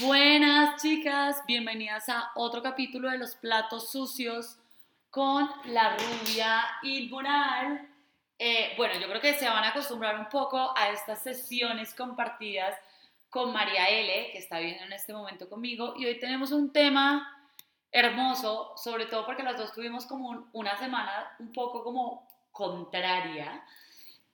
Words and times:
Buenas 0.00 0.82
chicas, 0.82 1.42
bienvenidas 1.46 2.08
a 2.08 2.32
otro 2.34 2.60
capítulo 2.62 3.08
de 3.08 3.18
los 3.18 3.36
platos 3.36 3.90
sucios 3.90 4.58
con 5.10 5.48
la 5.66 5.96
rubia 5.96 6.64
inmoral. 6.82 7.88
Eh, 8.38 8.74
bueno, 8.76 8.94
yo 8.98 9.06
creo 9.08 9.20
que 9.20 9.34
se 9.34 9.48
van 9.48 9.62
a 9.62 9.68
acostumbrar 9.68 10.18
un 10.18 10.28
poco 10.28 10.76
a 10.76 10.90
estas 10.90 11.22
sesiones 11.22 11.94
compartidas 11.94 12.76
con 13.30 13.52
María 13.52 13.86
L, 13.86 14.32
que 14.32 14.38
está 14.38 14.58
viendo 14.58 14.84
en 14.84 14.92
este 14.92 15.12
momento 15.12 15.48
conmigo, 15.48 15.94
y 15.96 16.06
hoy 16.06 16.18
tenemos 16.18 16.50
un 16.50 16.72
tema 16.72 17.48
hermoso, 17.92 18.72
sobre 18.76 19.06
todo 19.06 19.24
porque 19.24 19.44
las 19.44 19.56
dos 19.56 19.72
tuvimos 19.72 20.04
como 20.06 20.48
una 20.52 20.76
semana 20.78 21.36
un 21.38 21.52
poco 21.52 21.84
como 21.84 22.28
contraria. 22.50 23.64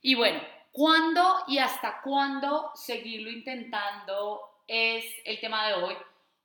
Y 0.01 0.15
bueno, 0.15 0.41
¿cuándo 0.73 1.45
y 1.47 1.59
hasta 1.59 2.01
cuándo 2.01 2.73
seguirlo 2.75 3.31
intentando 3.31 4.50
es 4.71 5.05
el 5.25 5.41
tema 5.41 5.67
de 5.67 5.75
hoy? 5.75 5.97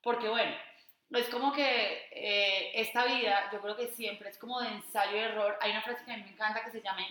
Porque 0.02 0.28
bueno, 0.28 0.52
es 1.11 1.29
como 1.29 1.54
que 1.54 2.07
eh, 2.11 2.71
esta 2.74 3.06
vida, 3.06 3.50
yo 3.54 3.61
creo 3.61 3.78
que 3.78 3.89
siempre 3.89 4.29
es 4.29 4.38
como 4.39 4.60
de 4.61 4.70
ensayo 4.70 5.16
y 5.16 5.20
error. 5.20 5.57
Hay 5.61 5.70
una 5.71 5.83
frase 5.83 6.04
que 6.04 6.11
a 6.11 6.18
mí 6.18 6.24
me 6.24 6.32
encanta 6.32 6.64
que 6.64 6.71
se, 6.71 6.82
llame, 6.82 7.07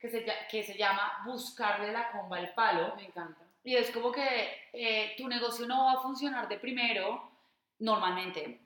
que 0.00 0.08
se, 0.08 0.24
que 0.50 0.62
se 0.62 0.74
llama 0.74 1.22
buscarle 1.26 1.92
la 1.92 2.10
comba 2.10 2.38
al 2.38 2.54
palo. 2.54 2.94
Me 2.96 3.04
encanta. 3.04 3.42
Y 3.62 3.76
es 3.76 3.90
como 3.90 4.10
que 4.10 4.68
eh, 4.72 5.14
tu 5.18 5.28
negocio 5.28 5.66
no 5.66 5.84
va 5.84 5.92
a 5.92 6.02
funcionar 6.02 6.48
de 6.48 6.58
primero, 6.58 7.30
normalmente. 7.80 8.60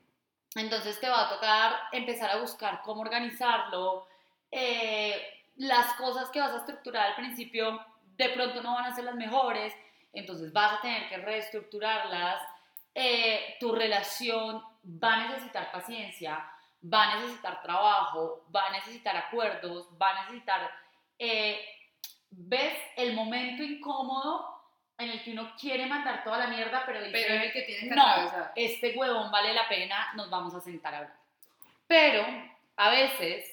Entonces 0.55 1.01
te 1.01 1.09
va 1.09 1.27
a 1.27 1.35
tocar 1.35 1.81
empezar 1.91 2.31
a 2.31 2.41
buscar 2.41 2.81
cómo 2.83 3.01
organizarlo. 3.03 4.07
Eh, 4.53 5.43
las 5.57 5.95
cosas 5.95 6.31
que 6.31 6.41
vas 6.41 6.53
a 6.53 6.59
estructurar 6.59 7.09
al 7.09 7.17
principio 7.17 7.85
de 8.17 8.29
pronto 8.31 8.63
no 8.63 8.75
van 8.75 8.87
a 8.87 8.95
ser 8.95 9.05
las 9.05 9.17
mejores, 9.17 9.75
entonces 10.13 10.53
vas 10.53 10.75
a 10.75 10.81
tener 10.81 11.09
que 11.09 11.19
reestructurarlas. 11.19 12.43
Eh, 12.95 13.57
tu 13.61 13.75
relación 13.75 14.63
va 14.85 15.15
a 15.15 15.29
necesitar 15.29 15.71
paciencia, 15.71 16.45
va 16.83 17.05
a 17.05 17.17
necesitar 17.17 17.63
trabajo, 17.63 18.47
va 18.55 18.67
a 18.67 18.73
necesitar 18.73 19.17
acuerdos, 19.17 19.89
va 20.01 20.11
a 20.11 20.21
necesitar... 20.23 20.71
¿Ves 22.31 22.79
el 22.97 23.15
momento 23.15 23.63
incómodo 23.63 24.59
en 24.99 25.11
el 25.11 25.23
que 25.23 25.33
uno 25.33 25.53
quiere 25.59 25.87
mandar 25.87 26.25
toda 26.25 26.39
la 26.39 26.49
mierda, 26.49 26.83
pero 26.85 26.99
dice, 26.99 27.13
Pero 27.13 27.35
es 27.35 27.45
el 27.45 27.53
que 27.53 27.63
tienes 27.63 27.89
que 27.89 27.95
no, 27.95 28.03
atravesar. 28.03 28.53
este 28.57 28.97
huevón 28.97 29.31
vale 29.31 29.55
la 29.55 29.69
pena, 29.69 30.13
nos 30.15 30.29
vamos 30.29 30.55
a 30.55 30.61
sentar 30.61 30.93
a 30.95 30.99
hablar. 30.99 31.17
Pero 31.87 32.27
a 32.77 32.91
veces 32.91 33.49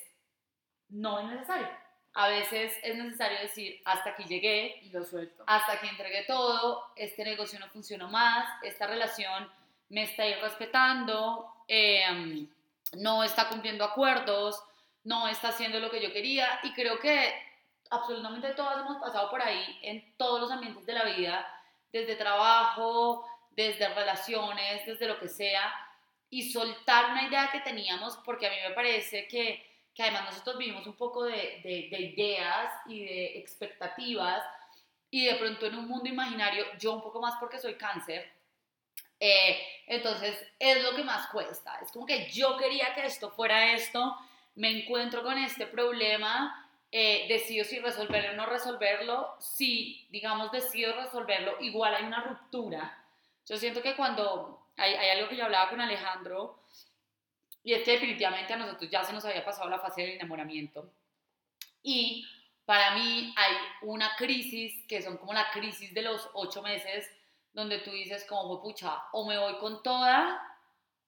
no 0.90 1.20
es 1.20 1.26
necesario. 1.28 1.70
A 2.16 2.28
veces 2.30 2.74
es 2.82 2.96
necesario 2.96 3.40
decir, 3.40 3.82
hasta 3.86 4.12
aquí 4.12 4.24
llegué, 4.24 4.80
Y 4.84 4.90
lo 4.90 5.04
suelto. 5.04 5.44
hasta 5.48 5.74
aquí 5.74 5.88
entregué 5.88 6.24
todo, 6.24 6.92
este 6.96 7.24
negocio 7.24 7.60
no 7.60 7.68
funcionó 7.68 8.10
más, 8.10 8.48
esta 8.64 8.88
relación 8.88 9.52
me 9.90 10.04
está 10.04 10.26
irrespetando, 10.26 11.54
eh, 11.68 12.48
no 12.94 13.24
está 13.24 13.50
cumpliendo 13.50 13.84
acuerdos, 13.84 14.64
no 15.04 15.28
está 15.28 15.50
haciendo 15.50 15.80
lo 15.80 15.92
que 15.92 16.02
yo 16.02 16.12
quería 16.12 16.60
y 16.64 16.74
creo 16.74 17.00
que 17.00 17.34
absolutamente 17.90 18.54
todas 18.54 18.80
hemos 18.80 18.98
pasado 18.98 19.30
por 19.30 19.42
ahí 19.42 19.80
en 19.84 20.16
todos 20.18 20.42
los 20.42 20.52
ambientes 20.52 20.86
de 20.86 20.94
la 20.94 21.04
vida, 21.04 21.46
desde 21.92 22.16
trabajo, 22.16 23.26
desde 23.52 23.88
relaciones, 23.90 24.86
desde 24.86 25.08
lo 25.08 25.20
que 25.20 25.30
sea, 25.30 25.74
y 26.30 26.52
soltar 26.52 27.12
una 27.12 27.28
idea 27.28 27.50
que 27.52 27.60
teníamos, 27.62 28.18
porque 28.26 28.48
a 28.48 28.50
mí 28.50 28.56
me 28.68 28.74
parece 28.74 29.28
que, 29.28 29.66
que 29.96 30.04
además 30.04 30.26
nosotros 30.26 30.58
vivimos 30.58 30.86
un 30.86 30.98
poco 30.98 31.24
de, 31.24 31.62
de, 31.64 31.88
de 31.90 32.02
ideas 32.02 32.74
y 32.86 33.06
de 33.06 33.40
expectativas, 33.40 34.44
y 35.10 35.26
de 35.26 35.36
pronto 35.36 35.66
en 35.66 35.76
un 35.76 35.88
mundo 35.88 36.10
imaginario, 36.10 36.66
yo 36.78 36.94
un 36.94 37.02
poco 37.02 37.22
más 37.22 37.36
porque 37.40 37.58
soy 37.58 37.76
cáncer, 37.76 38.30
eh, 39.20 39.66
entonces 39.88 40.38
es 40.60 40.84
lo 40.84 40.94
que 40.94 41.04
más 41.04 41.28
cuesta, 41.28 41.80
es 41.82 41.92
como 41.92 42.06
que 42.06 42.30
yo 42.32 42.58
quería 42.58 42.94
que 42.94 43.06
esto 43.06 43.32
fuera 43.32 43.74
esto, 43.74 44.18
me 44.56 44.70
encuentro 44.70 45.24
con 45.24 45.38
este 45.38 45.68
problema, 45.68 46.70
eh, 46.92 47.26
decido 47.30 47.64
si 47.64 47.80
resolverlo 47.80 48.32
o 48.32 48.36
no 48.36 48.46
resolverlo, 48.46 49.36
si, 49.40 50.06
digamos, 50.10 50.52
decido 50.52 50.94
resolverlo, 50.94 51.56
igual 51.62 51.96
hay 51.96 52.04
una 52.04 52.22
ruptura. 52.22 53.02
Yo 53.48 53.58
siento 53.58 53.82
que 53.82 53.96
cuando 53.96 54.68
hay, 54.78 54.94
hay, 54.96 55.10
algo 55.10 55.30
que 55.30 55.38
yo 55.38 55.46
hablaba 55.46 55.70
con 55.70 55.82
Alejandro, 55.82 56.60
y 57.66 57.74
es 57.74 57.84
que 57.84 57.94
definitivamente 57.94 58.54
a 58.54 58.58
nosotros 58.58 58.90
ya 58.92 59.04
se 59.04 59.12
nos 59.12 59.26
había 59.26 59.44
pasado 59.44 59.68
la 59.68 59.80
fase 59.80 60.04
del 60.04 60.12
enamoramiento. 60.12 60.88
Y 61.82 62.24
para 62.64 62.92
mí 62.92 63.34
hay 63.36 63.56
una 63.82 64.16
crisis, 64.16 64.86
que 64.88 65.02
son 65.02 65.18
como 65.18 65.34
la 65.34 65.50
crisis 65.50 65.92
de 65.92 66.04
los 66.04 66.30
ocho 66.36 66.62
meses, 66.62 67.10
donde 67.54 67.80
tú 67.80 67.90
dices 67.90 68.24
como, 68.30 68.62
pucha, 68.62 69.06
o 69.14 69.28
me 69.28 69.40
voy 69.40 69.58
con 69.58 69.82
toda, 69.82 70.40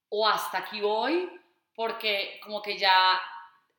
o 0.09 0.27
hasta 0.27 0.57
aquí 0.57 0.81
voy, 0.81 1.29
porque 1.75 2.39
como 2.43 2.63
que 2.63 2.75
ya 2.75 3.21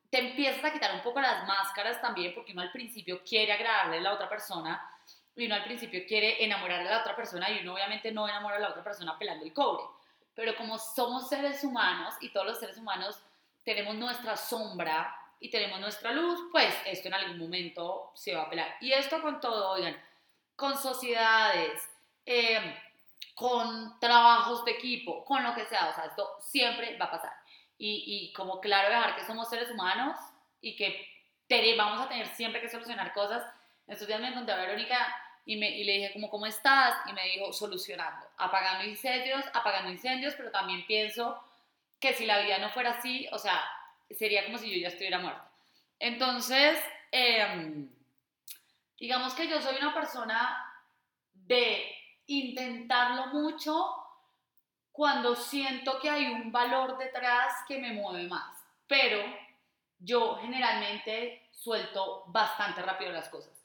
te 0.08 0.20
empiezas 0.20 0.64
a 0.64 0.72
quitar 0.72 0.94
un 0.94 1.02
poco 1.02 1.20
las 1.20 1.48
máscaras 1.48 2.00
también, 2.00 2.32
porque 2.32 2.52
uno 2.52 2.62
al 2.62 2.70
principio 2.70 3.24
quiere 3.24 3.52
agradarle 3.54 3.98
a 3.98 4.02
la 4.02 4.12
otra 4.12 4.28
persona, 4.28 4.88
y 5.34 5.46
uno 5.46 5.56
al 5.56 5.64
principio 5.64 6.04
quiere 6.06 6.44
enamorar 6.44 6.86
a 6.86 6.90
la 6.90 7.00
otra 7.00 7.16
persona, 7.16 7.50
y 7.50 7.58
uno 7.58 7.74
obviamente 7.74 8.12
no 8.12 8.28
enamora 8.28 8.56
a 8.56 8.60
la 8.60 8.68
otra 8.68 8.84
persona 8.84 9.18
pelando 9.18 9.44
el 9.44 9.52
cobre. 9.52 9.82
Pero 10.38 10.54
como 10.54 10.78
somos 10.78 11.28
seres 11.28 11.64
humanos, 11.64 12.14
y 12.20 12.28
todos 12.28 12.46
los 12.46 12.60
seres 12.60 12.76
humanos 12.76 13.20
tenemos 13.64 13.96
nuestra 13.96 14.36
sombra 14.36 15.12
y 15.40 15.50
tenemos 15.50 15.80
nuestra 15.80 16.12
luz, 16.12 16.38
pues 16.52 16.72
esto 16.86 17.08
en 17.08 17.14
algún 17.14 17.38
momento 17.38 18.12
se 18.14 18.36
va 18.36 18.42
a 18.42 18.48
pelar. 18.48 18.76
Y 18.80 18.92
esto 18.92 19.20
con 19.20 19.40
todo, 19.40 19.70
oigan, 19.70 20.00
con 20.54 20.78
sociedades, 20.78 21.82
eh, 22.24 22.80
con 23.34 23.98
trabajos 23.98 24.64
de 24.64 24.70
equipo, 24.70 25.24
con 25.24 25.42
lo 25.42 25.56
que 25.56 25.64
sea, 25.64 25.88
o 25.88 25.92
sea, 25.92 26.04
esto 26.04 26.36
siempre 26.40 26.96
va 26.96 27.06
a 27.06 27.10
pasar 27.10 27.32
y, 27.76 28.04
y, 28.06 28.32
como 28.32 28.60
claro 28.60 28.90
dejar 28.90 29.16
que 29.16 29.26
somos 29.26 29.50
seres 29.50 29.72
humanos 29.72 30.16
y 30.60 30.76
que 30.76 31.04
vamos 31.76 32.00
a 32.00 32.08
tener 32.08 32.28
siempre 32.28 32.60
que 32.60 32.68
solucionar 32.68 33.12
cosas. 33.12 33.42
Estos 33.88 34.06
días 34.06 34.20
me 34.20 34.28
encontré 34.28 34.54
a 34.54 34.58
Verónica 34.58 35.04
y, 35.48 35.56
me, 35.56 35.70
y 35.70 35.84
le 35.84 35.92
dije 35.94 36.12
como, 36.12 36.28
¿cómo 36.28 36.44
estás? 36.44 36.94
Y 37.06 37.14
me 37.14 37.24
dijo, 37.24 37.54
solucionando, 37.54 38.26
apagando 38.36 38.84
incendios, 38.84 39.42
apagando 39.54 39.90
incendios, 39.90 40.34
pero 40.36 40.50
también 40.50 40.84
pienso 40.86 41.42
que 41.98 42.12
si 42.12 42.26
la 42.26 42.40
vida 42.40 42.58
no 42.58 42.68
fuera 42.68 42.90
así, 42.90 43.26
o 43.32 43.38
sea, 43.38 43.58
sería 44.10 44.44
como 44.44 44.58
si 44.58 44.70
yo 44.70 44.76
ya 44.76 44.88
estuviera 44.88 45.18
muerta. 45.18 45.50
Entonces, 45.98 46.78
eh, 47.10 47.88
digamos 49.00 49.32
que 49.32 49.48
yo 49.48 49.58
soy 49.62 49.76
una 49.76 49.94
persona 49.94 50.70
de 51.32 51.96
intentarlo 52.26 53.28
mucho, 53.28 53.94
cuando 54.92 55.34
siento 55.34 55.98
que 55.98 56.10
hay 56.10 56.26
un 56.26 56.52
valor 56.52 56.98
detrás 56.98 57.54
que 57.66 57.78
me 57.78 57.94
mueve 57.94 58.28
más. 58.28 58.66
Pero 58.86 59.24
yo 59.98 60.36
generalmente 60.42 61.48
suelto 61.52 62.24
bastante 62.26 62.82
rápido 62.82 63.12
las 63.12 63.30
cosas. 63.30 63.57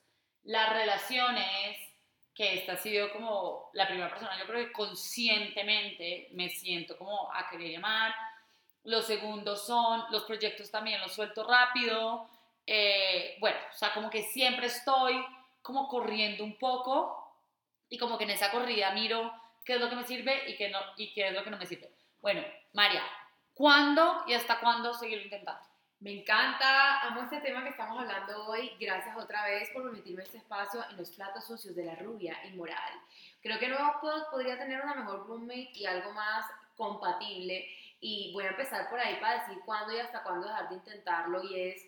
Las 0.44 0.74
relaciones, 0.74 1.78
que 2.34 2.56
esta 2.56 2.74
ha 2.74 2.78
sido 2.78 3.12
como 3.12 3.70
la 3.74 3.88
primera 3.88 4.10
persona, 4.10 4.38
yo 4.38 4.46
creo 4.46 4.66
que 4.66 4.72
conscientemente 4.72 6.30
me 6.32 6.50
siento 6.50 6.98
como 6.98 7.32
a 7.34 7.50
querer 7.50 7.72
llamar. 7.72 8.14
Los 8.84 9.06
segundos 9.06 9.66
son, 9.66 10.04
los 10.12 10.24
proyectos 10.24 10.70
también 10.72 11.00
los 11.00 11.14
suelto 11.14 11.44
rápido. 11.48 12.30
Eh, 12.66 13.38
bueno, 13.40 13.58
o 13.72 13.78
sea, 13.78 13.94
como 13.94 14.10
que 14.10 14.24
siempre 14.24 14.68
estoy 14.68 15.24
como 15.62 15.88
corriendo 15.88 16.44
un 16.44 16.58
poco 16.58 17.38
y 17.90 17.98
como 17.98 18.18
que 18.18 18.26
en 18.26 18.32
esa 18.32 18.52
corrida 18.52 18.92
miro 18.92 19.32
qué 19.64 19.76
es 19.76 19.80
lo 19.80 19.90
que 19.90 19.96
me 19.96 20.04
sirve 20.06 20.50
y 20.50 20.58
qué, 20.58 20.70
no, 20.70 20.80
y 20.98 21.14
qué 21.14 21.28
es 21.28 21.34
lo 21.34 21.44
que 21.44 21.52
no 21.52 21.58
me 21.58 21.66
sirve. 21.66 21.90
Bueno, 22.22 22.44
María, 22.74 23.04
¿cuándo 23.54 24.24
y 24.28 24.34
hasta 24.34 24.60
cuándo 24.60 24.94
seguirlo 24.94 25.24
intentando? 25.24 25.73
Me 26.04 26.20
encanta, 26.20 27.00
amo 27.08 27.22
este 27.22 27.40
tema 27.40 27.64
que 27.64 27.70
estamos 27.70 27.98
hablando 27.98 28.46
hoy. 28.48 28.74
Gracias 28.78 29.16
otra 29.16 29.46
vez 29.46 29.70
por 29.70 29.84
permitirme 29.84 30.24
este 30.24 30.38
espacio 30.38 30.84
en 30.90 30.98
los 30.98 31.12
platos 31.12 31.46
sucios 31.48 31.74
de 31.78 31.86
la 31.86 31.96
rubia 31.96 32.38
inmoral. 32.44 32.92
Creo 33.42 33.58
que 33.58 33.70
no 33.70 33.78
puedo, 34.02 34.30
podría 34.30 34.60
tener 34.60 34.82
una 34.82 34.96
mejor 34.96 35.26
roommate 35.26 35.72
y 35.74 35.86
algo 35.86 36.12
más 36.12 36.46
compatible. 36.76 37.66
Y 38.02 38.34
voy 38.34 38.44
a 38.44 38.50
empezar 38.50 38.90
por 38.90 39.00
ahí 39.00 39.16
para 39.22 39.46
decir 39.46 39.64
cuándo 39.64 39.96
y 39.96 40.00
hasta 40.00 40.24
cuándo 40.24 40.46
dejar 40.46 40.68
de 40.68 40.76
intentarlo. 40.76 41.42
Y 41.42 41.70
es, 41.70 41.86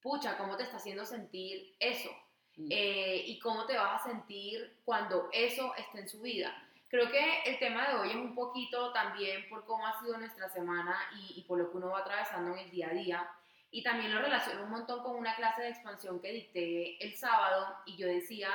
pucha, 0.00 0.38
¿cómo 0.38 0.56
te 0.56 0.62
está 0.62 0.76
haciendo 0.76 1.04
sentir 1.04 1.74
eso? 1.80 2.10
Mm. 2.56 2.68
Eh, 2.70 3.24
y 3.26 3.40
cómo 3.40 3.66
te 3.66 3.76
vas 3.76 4.00
a 4.00 4.10
sentir 4.10 4.78
cuando 4.84 5.28
eso 5.32 5.74
esté 5.74 5.98
en 5.98 6.08
su 6.08 6.20
vida. 6.20 6.54
Creo 6.88 7.10
que 7.10 7.42
el 7.46 7.58
tema 7.58 7.88
de 7.88 7.96
hoy 7.96 8.10
es 8.10 8.16
un 8.16 8.32
poquito 8.32 8.92
también 8.92 9.48
por 9.48 9.64
cómo 9.64 9.84
ha 9.88 10.00
sido 10.00 10.18
nuestra 10.18 10.48
semana 10.50 10.96
y, 11.16 11.40
y, 11.40 11.42
por 11.42 11.58
lo 11.58 11.68
que 11.70 11.78
uno 11.78 11.90
va 11.90 12.00
atravesando 12.00 12.52
en 12.52 12.58
el 12.60 12.70
día 12.70 12.88
a 12.90 12.94
día. 12.94 13.30
Y 13.70 13.82
también 13.82 14.12
lo 14.14 14.20
relaciono 14.20 14.64
un 14.64 14.70
montón 14.70 15.02
con 15.02 15.16
una 15.16 15.36
clase 15.36 15.62
de 15.62 15.68
expansión 15.68 16.20
que 16.20 16.32
dicté 16.32 17.04
el 17.04 17.16
sábado 17.16 17.76
y 17.86 17.96
yo 17.96 18.06
decía, 18.08 18.50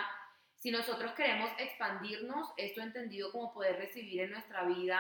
si 0.58 0.72
nosotros 0.72 1.14
queremos 1.14 1.52
expandirnos, 1.58 2.50
esto 2.58 2.82
entendido 2.82 3.32
como 3.32 3.54
poder 3.54 3.78
recibir 3.78 4.22
en 4.22 4.32
nuestra 4.32 4.64
vida 4.64 5.00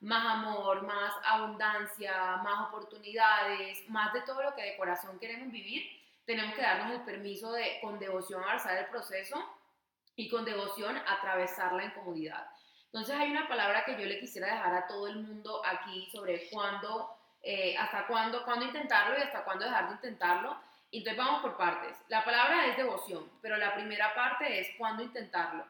más 0.00 0.26
amor, 0.26 0.82
más 0.82 1.14
abundancia, 1.24 2.36
más 2.42 2.68
oportunidades, 2.68 3.88
más 3.88 4.12
de 4.12 4.20
todo 4.22 4.42
lo 4.42 4.54
que 4.54 4.62
de 4.62 4.76
corazón 4.76 5.18
queremos 5.18 5.50
vivir, 5.50 5.82
tenemos 6.26 6.54
que 6.54 6.62
darnos 6.62 6.92
el 6.92 7.04
permiso 7.04 7.52
de 7.52 7.78
con 7.80 7.98
devoción 7.98 8.42
avanzar 8.42 8.76
el 8.76 8.86
proceso 8.86 9.42
y 10.16 10.28
con 10.28 10.44
devoción 10.44 10.96
atravesar 10.96 11.72
la 11.72 11.84
incomodidad. 11.84 12.46
Entonces 12.86 13.16
hay 13.16 13.30
una 13.30 13.48
palabra 13.48 13.84
que 13.84 13.98
yo 13.98 14.06
le 14.06 14.20
quisiera 14.20 14.48
dejar 14.48 14.74
a 14.74 14.86
todo 14.86 15.08
el 15.08 15.16
mundo 15.16 15.62
aquí 15.64 16.08
sobre 16.12 16.48
cuándo, 16.50 17.10
eh, 17.44 17.76
hasta 17.76 18.06
cuándo, 18.06 18.44
cuándo 18.44 18.64
intentarlo 18.64 19.18
y 19.18 19.22
hasta 19.22 19.44
cuándo 19.44 19.64
dejar 19.64 19.88
de 19.88 19.94
intentarlo. 19.94 20.56
Entonces 20.90 21.16
vamos 21.18 21.42
por 21.42 21.56
partes. 21.56 21.96
La 22.08 22.24
palabra 22.24 22.66
es 22.66 22.76
devoción, 22.76 23.30
pero 23.42 23.56
la 23.56 23.74
primera 23.74 24.14
parte 24.14 24.60
es 24.60 24.68
cuándo 24.78 25.02
intentarlo. 25.02 25.66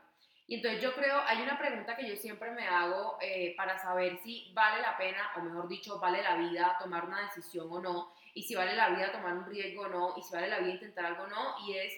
Y 0.47 0.57
entonces 0.57 0.83
yo 0.83 0.95
creo, 0.95 1.21
hay 1.27 1.41
una 1.43 1.59
pregunta 1.59 1.97
que 1.97 2.07
yo 2.07 2.17
siempre 2.17 2.51
me 2.51 2.69
hago 2.69 3.17
eh, 3.21 3.55
para 3.57 3.79
saber 3.79 4.19
si 4.23 4.53
vale 4.55 4.83
la 4.83 4.97
pena, 4.99 5.31
o 5.37 5.41
mejor 5.41 5.67
dicho, 5.67 5.99
vale 5.99 6.23
la 6.23 6.37
vida 6.37 6.77
tomar 6.79 7.07
una 7.07 7.23
decisión 7.23 7.69
o 7.71 7.81
no, 7.81 8.13
y 8.35 8.43
si 8.43 8.55
vale 8.55 8.77
la 8.77 8.91
vida 8.91 9.11
tomar 9.11 9.33
un 9.33 9.47
riesgo 9.47 9.85
o 9.85 9.89
no, 9.89 10.15
y 10.17 10.23
si 10.23 10.35
vale 10.35 10.49
la 10.49 10.59
vida 10.59 10.75
intentar 10.75 11.07
algo 11.07 11.23
o 11.23 11.29
no, 11.29 11.55
y 11.67 11.79
es 11.79 11.95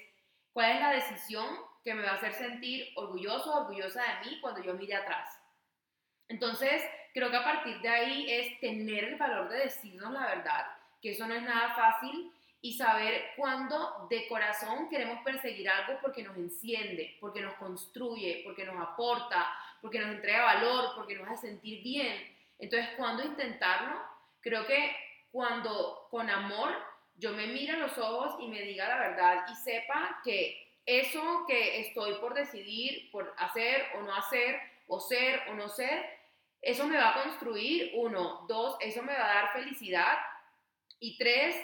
cuál 0.52 0.70
es 0.70 0.80
la 0.80 0.92
decisión 0.92 1.46
que 1.82 1.94
me 1.94 2.04
va 2.04 2.12
a 2.12 2.14
hacer 2.14 2.34
sentir 2.34 2.92
orgulloso 2.94 3.52
orgullosa 3.52 4.02
de 4.02 4.30
mí 4.30 4.40
cuando 4.40 4.62
yo 4.62 4.74
mire 4.74 4.94
atrás. 4.94 5.28
Entonces, 6.28 6.82
creo 7.14 7.30
que 7.30 7.36
a 7.36 7.44
partir 7.44 7.80
de 7.80 7.88
ahí 7.88 8.26
es 8.30 8.60
tener 8.60 9.04
el 9.04 9.16
valor 9.16 9.48
de 9.48 9.58
decirnos 9.58 10.12
la 10.12 10.26
verdad, 10.26 10.66
que 11.00 11.12
eso 11.12 11.26
no 11.26 11.34
es 11.34 11.42
nada 11.42 11.74
fácil, 11.74 12.32
y 12.60 12.72
saber 12.72 13.30
cuándo 13.36 14.06
de 14.10 14.26
corazón 14.28 14.88
queremos 14.88 15.22
perseguir 15.22 15.68
algo 15.68 16.00
porque 16.00 16.22
nos 16.22 16.36
enciende, 16.36 17.16
porque 17.20 17.40
nos 17.40 17.54
construye, 17.54 18.42
porque 18.44 18.64
nos 18.64 18.80
aporta, 18.80 19.52
porque 19.80 20.00
nos 20.00 20.10
entrega 20.10 20.44
valor, 20.44 20.92
porque 20.96 21.14
nos 21.14 21.28
hace 21.28 21.48
sentir 21.48 21.82
bien. 21.82 22.34
Entonces, 22.58 22.90
cuando 22.96 23.24
intentarlo, 23.24 24.00
creo 24.40 24.66
que 24.66 24.96
cuando 25.30 26.08
con 26.10 26.28
amor 26.28 26.74
yo 27.18 27.32
me 27.32 27.46
mire 27.46 27.72
a 27.72 27.78
los 27.78 27.96
ojos 27.98 28.36
y 28.40 28.48
me 28.48 28.62
diga 28.62 28.88
la 28.88 28.98
verdad 28.98 29.46
y 29.50 29.54
sepa 29.54 30.20
que 30.24 30.66
eso 30.84 31.44
que 31.46 31.80
estoy 31.80 32.14
por 32.14 32.34
decidir, 32.34 33.10
por 33.10 33.34
hacer 33.38 33.86
o 33.96 34.02
no 34.02 34.14
hacer, 34.14 34.60
o 34.86 35.00
ser 35.00 35.42
o 35.50 35.54
no 35.54 35.68
ser, 35.68 36.04
eso 36.62 36.86
me 36.86 36.96
va 36.96 37.10
a 37.10 37.22
construir, 37.22 37.92
uno, 37.94 38.44
dos, 38.48 38.76
eso 38.80 39.02
me 39.02 39.12
va 39.12 39.24
a 39.24 39.34
dar 39.34 39.52
felicidad, 39.52 40.18
y 40.98 41.16
tres, 41.18 41.56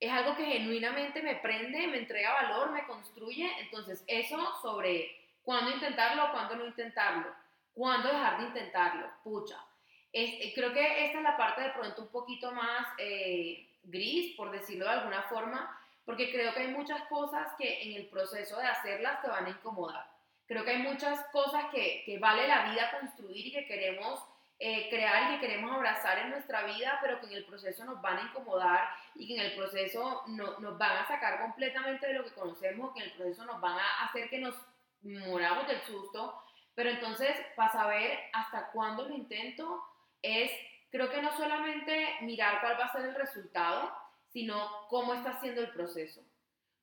es 0.00 0.10
algo 0.12 0.36
que 0.36 0.44
genuinamente 0.44 1.22
me 1.22 1.36
prende, 1.36 1.86
me 1.88 1.98
entrega 1.98 2.32
valor, 2.32 2.70
me 2.70 2.86
construye, 2.86 3.50
entonces 3.60 4.04
eso 4.06 4.38
sobre 4.62 5.10
cuándo 5.42 5.70
intentarlo, 5.70 6.30
cuándo 6.32 6.56
no 6.56 6.66
intentarlo, 6.66 7.34
cuándo 7.74 8.08
dejar 8.08 8.38
de 8.38 8.46
intentarlo, 8.46 9.10
pucha. 9.24 9.56
Eh, 10.12 10.52
creo 10.54 10.72
que 10.72 11.06
esta 11.06 11.18
es 11.18 11.24
la 11.24 11.36
parte 11.36 11.62
de 11.62 11.70
pronto 11.70 12.02
un 12.02 12.08
poquito 12.08 12.52
más 12.52 12.86
eh, 12.98 13.68
gris, 13.82 14.36
por 14.36 14.50
decirlo 14.50 14.84
de 14.84 14.92
alguna 14.92 15.22
forma, 15.24 15.78
porque 16.04 16.30
creo 16.30 16.54
que 16.54 16.60
hay 16.60 16.68
muchas 16.68 17.02
cosas 17.08 17.48
que 17.58 17.82
en 17.82 17.96
el 17.96 18.06
proceso 18.06 18.56
de 18.58 18.66
hacerlas 18.66 19.20
te 19.20 19.28
van 19.28 19.46
a 19.46 19.50
incomodar. 19.50 20.17
Creo 20.48 20.64
que 20.64 20.70
hay 20.70 20.78
muchas 20.78 21.26
cosas 21.26 21.66
que, 21.70 22.18
vale 22.18 22.48
la 22.48 22.70
vida 22.70 22.90
construir 22.98 23.46
y 23.46 23.52
que 23.52 23.66
queremos 23.66 24.24
eh, 24.58 24.88
crear 24.88 25.30
y 25.30 25.34
que 25.34 25.46
queremos 25.46 25.70
abrazar 25.70 26.18
en 26.20 26.30
nuestra 26.30 26.64
vida, 26.64 26.98
pero 27.02 27.20
que 27.20 27.26
en 27.26 27.34
el 27.34 27.44
proceso 27.44 27.84
nos 27.84 28.00
van 28.00 28.16
a 28.16 28.22
incomodar 28.22 28.88
y 29.14 29.28
que 29.28 29.34
en 29.34 29.42
el 29.42 29.54
proceso 29.54 30.22
no, 30.28 30.58
nos 30.58 30.78
van 30.78 30.96
a 30.96 31.06
sacar 31.06 31.42
completamente 31.42 32.06
de 32.06 32.14
lo 32.14 32.24
que 32.24 32.32
conocemos, 32.32 32.94
que 32.94 33.00
en 33.00 33.10
el 33.10 33.16
proceso 33.16 33.44
nos 33.44 33.60
van 33.60 33.78
a 33.78 34.04
hacer 34.06 34.30
que 34.30 34.38
nos 34.38 34.54
moramos 35.02 35.68
del 35.68 35.82
susto. 35.82 36.42
Pero 36.74 36.90
entonces, 36.90 37.36
para 37.54 37.70
saber 37.70 38.18
hasta 38.32 38.70
cuándo 38.70 39.06
lo 39.06 39.14
intento, 39.14 39.84
es, 40.22 40.50
creo 40.90 41.10
que 41.10 41.20
no 41.20 41.36
solamente 41.36 42.16
mirar 42.22 42.62
cuál 42.62 42.80
va 42.80 42.86
a 42.86 42.92
ser 42.92 43.04
el 43.04 43.14
resultado, 43.14 43.92
sino 44.32 44.86
cómo 44.88 45.12
está 45.12 45.38
siendo 45.40 45.60
el 45.60 45.72
proceso. 45.72 46.22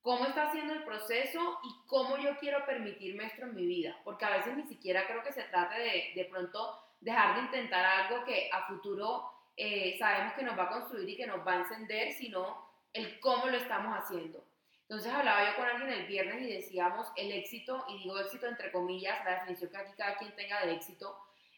Cómo 0.05 0.27
está 0.27 0.51
siendo 0.51 0.71
el 0.73 0.83
proceso 0.83 1.59
y 1.63 1.87
cómo 1.87 2.15
yo 2.17 2.37
quiero 2.37 2.63
permitirme 2.63 3.25
esto 3.25 3.41
en 3.41 3.55
mi 3.55 3.65
vida. 3.65 3.97
Porque 4.03 4.23
a 4.23 4.37
veces 4.37 4.55
ni 4.55 4.61
siquiera 4.67 5.07
creo 5.07 5.23
que 5.23 5.33
se 5.33 5.41
trate 5.45 5.79
de, 5.79 6.11
de 6.15 6.25
pronto 6.25 6.79
dejar 7.01 7.33
de 7.33 7.41
intentar 7.41 7.83
algo 7.83 8.23
que 8.23 8.47
a 8.53 8.67
futuro 8.67 9.31
eh, 9.57 9.95
sabemos 9.97 10.33
que 10.33 10.43
nos 10.43 10.55
va 10.55 10.65
a 10.65 10.69
construir 10.69 11.09
y 11.09 11.17
que 11.17 11.25
nos 11.25 11.39
va 11.39 11.53
a 11.53 11.61
encender, 11.61 12.13
sino 12.13 12.69
el 12.93 13.19
cómo 13.19 13.47
lo 13.47 13.57
estamos 13.57 13.97
haciendo. 13.97 14.45
Entonces 14.81 15.11
hablaba 15.11 15.49
yo 15.49 15.55
con 15.55 15.65
alguien 15.65 15.89
el 15.89 16.05
viernes 16.05 16.43
y 16.43 16.53
decíamos 16.53 17.07
el 17.15 17.31
éxito, 17.31 17.83
y 17.89 18.03
digo 18.03 18.19
éxito 18.19 18.45
entre 18.45 18.71
comillas, 18.71 19.25
la 19.25 19.39
definición 19.39 19.71
que 19.71 19.77
aquí 19.77 19.93
cada 19.97 20.17
quien 20.17 20.35
tenga 20.35 20.63
de 20.63 20.73
éxito, 20.73 21.17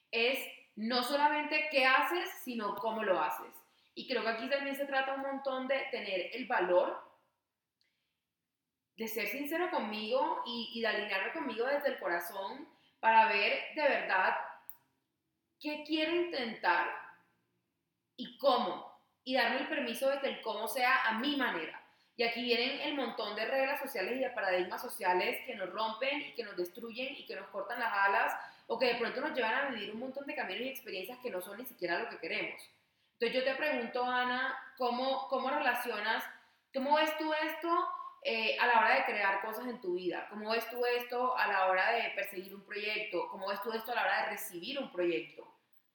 es 0.09 0.39
no 0.77 1.03
solamente 1.03 1.67
qué 1.69 1.85
haces, 1.85 2.29
sino 2.45 2.75
cómo 2.75 3.03
lo 3.03 3.19
haces. 3.19 3.53
Y 3.93 4.07
creo 4.07 4.21
que 4.21 4.29
aquí 4.29 4.49
también 4.49 4.77
se 4.77 4.85
trata 4.85 5.15
un 5.15 5.23
montón 5.23 5.67
de 5.67 5.83
tener 5.91 6.29
el 6.31 6.45
valor 6.45 7.06
de 8.97 9.07
ser 9.07 9.27
sincero 9.27 9.69
conmigo 9.69 10.41
y, 10.45 10.81
de 10.81 10.87
alinearme 10.87 11.31
conmigo 11.31 11.65
desde 11.67 11.89
el 11.89 11.99
corazón 11.99 12.67
para 12.99 13.27
ver 13.27 13.75
de 13.75 13.83
verdad 13.83 14.35
qué 15.59 15.83
quiero 15.85 16.15
intentar 16.15 16.87
y 18.15 18.37
cómo. 18.39 18.97
Y 19.23 19.35
darme 19.35 19.59
el 19.59 19.67
permiso 19.67 20.09
de 20.09 20.19
que 20.19 20.27
el 20.27 20.41
cómo 20.41 20.67
sea 20.67 21.03
a 21.03 21.19
mi 21.19 21.35
manera. 21.35 21.83
Y 22.15 22.23
aquí 22.23 22.41
vienen 22.41 22.79
el 22.81 22.95
montón 22.95 23.35
de 23.35 23.45
reglas 23.45 23.79
sociales 23.79 24.15
y 24.15 24.19
de 24.19 24.29
paradigmas 24.31 24.81
sociales 24.81 25.45
que 25.45 25.55
nos 25.55 25.69
rompen 25.69 26.21
y 26.21 26.33
que 26.33 26.43
nos 26.43 26.57
destruyen 26.57 27.15
y 27.15 27.25
que 27.25 27.35
nos 27.35 27.47
cortan 27.49 27.79
las 27.79 27.93
alas 27.93 28.33
o 28.65 28.79
que 28.79 28.87
de 28.87 28.95
pronto 28.95 29.21
nos 29.21 29.33
llevan 29.33 29.53
a 29.53 29.69
vivir 29.69 29.93
un 29.93 29.99
montón 29.99 30.25
de 30.25 30.33
caminos 30.33 30.61
y 30.61 30.69
experiencias 30.69 31.19
que 31.19 31.29
no 31.29 31.41
son 31.41 31.57
ni 31.59 31.65
siquiera 31.65 31.99
lo 31.99 32.09
que 32.09 32.17
queremos. 32.17 32.59
Entonces 33.13 33.35
yo 33.35 33.43
te 33.43 33.55
pregunto, 33.55 34.03
Ana, 34.03 34.57
¿cómo, 34.77 35.27
cómo 35.27 35.49
relacionas, 35.49 36.23
cómo 36.73 36.95
ves 36.95 37.15
tú 37.17 37.31
esto 37.33 37.87
eh, 38.23 38.57
a 38.59 38.67
la 38.67 38.79
hora 38.79 38.95
de 38.95 39.05
crear 39.05 39.41
cosas 39.41 39.67
en 39.67 39.79
tu 39.79 39.95
vida? 39.95 40.27
¿Cómo 40.29 40.49
ves 40.51 40.69
tú 40.69 40.83
esto 40.85 41.37
a 41.37 41.47
la 41.47 41.67
hobra 41.67 41.91
de 41.91 42.09
perseguir 42.15 42.55
un 42.55 42.65
proyecto? 42.65 43.27
¿Cómo 43.29 43.47
ves 43.47 43.61
tú 43.61 43.71
esto 43.71 43.91
a 43.91 43.95
la 43.95 44.03
hora 44.03 44.23
de 44.23 44.31
recibir 44.31 44.79
un 44.79 44.91
proyecto? 44.91 45.47